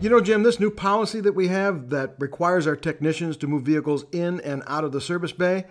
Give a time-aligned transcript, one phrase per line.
[0.00, 3.64] You know, Jim, this new policy that we have that requires our technicians to move
[3.64, 5.66] vehicles in and out of the service bay,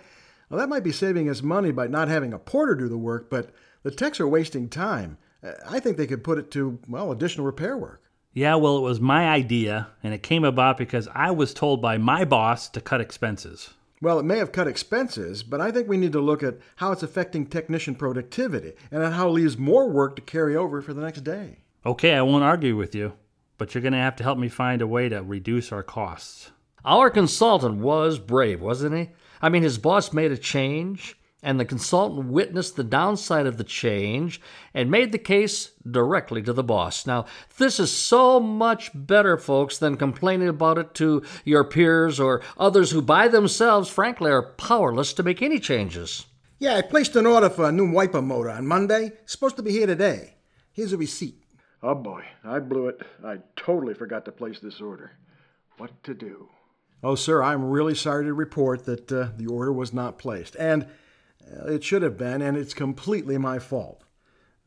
[0.48, 3.28] well, that might be saving us money by not having a porter do the work,
[3.28, 3.50] but
[3.82, 5.18] the techs are wasting time.
[5.68, 8.04] I think they could put it to, well, additional repair work.
[8.32, 11.98] Yeah, well, it was my idea, and it came about because I was told by
[11.98, 13.70] my boss to cut expenses.
[14.00, 16.92] Well, it may have cut expenses, but I think we need to look at how
[16.92, 20.94] it's affecting technician productivity and at how it leaves more work to carry over for
[20.94, 21.58] the next day.
[21.84, 23.14] Okay, I won't argue with you,
[23.60, 26.50] but you're going to have to help me find a way to reduce our costs.
[26.82, 29.10] Our consultant was brave, wasn't he?
[29.42, 33.64] I mean, his boss made a change, and the consultant witnessed the downside of the
[33.64, 34.40] change
[34.72, 37.06] and made the case directly to the boss.
[37.06, 37.26] Now,
[37.58, 42.92] this is so much better, folks, than complaining about it to your peers or others
[42.92, 46.24] who, by themselves, frankly, are powerless to make any changes.
[46.58, 49.12] Yeah, I placed an order for a new wiper motor on Monday.
[49.22, 50.36] It's supposed to be here today.
[50.72, 51.39] Here's a receipt.
[51.82, 53.00] Oh boy, I blew it.
[53.24, 55.12] I totally forgot to place this order.
[55.78, 56.50] What to do?
[57.02, 60.54] Oh, sir, I'm really sorry to report that uh, the order was not placed.
[60.56, 60.86] And
[61.50, 64.04] uh, it should have been, and it's completely my fault.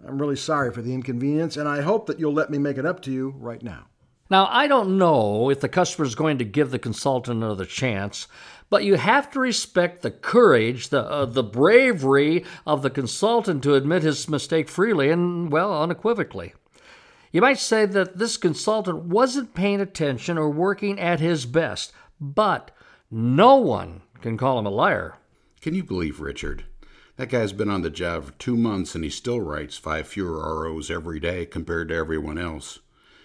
[0.05, 2.85] I'm really sorry for the inconvenience, and I hope that you'll let me make it
[2.85, 3.85] up to you right now.
[4.31, 8.27] Now, I don't know if the customer is going to give the consultant another chance,
[8.71, 13.75] but you have to respect the courage, the, uh, the bravery of the consultant to
[13.75, 16.53] admit his mistake freely and, well, unequivocally.
[17.33, 22.69] You might say that this consultant wasn't paying attention or working at his best, but
[23.09, 25.15] no one can call him a liar.
[25.59, 26.65] Can you believe Richard?
[27.15, 30.63] That guy's been on the job for two months and he still writes five fewer
[30.63, 32.79] ROs every day compared to everyone else.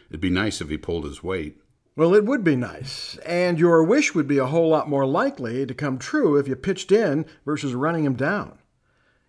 [0.08, 1.60] It'd be nice if he pulled his weight.
[1.94, 3.18] Well, it would be nice.
[3.26, 6.56] And your wish would be a whole lot more likely to come true if you
[6.56, 8.58] pitched in versus running him down.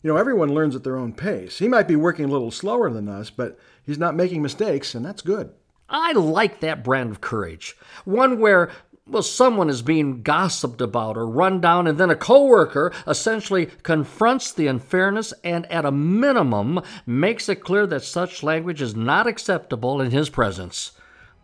[0.01, 1.59] You know, everyone learns at their own pace.
[1.59, 5.05] He might be working a little slower than us, but he's not making mistakes, and
[5.05, 5.51] that's good.
[5.89, 7.75] I like that brand of courage.
[8.05, 8.71] One where
[9.09, 14.53] well, someone is being gossiped about or run down, and then a coworker essentially confronts
[14.53, 19.99] the unfairness and, at a minimum, makes it clear that such language is not acceptable
[19.99, 20.91] in his presence.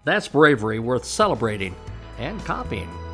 [0.04, 1.76] That's bravery worth celebrating
[2.20, 3.05] and copying.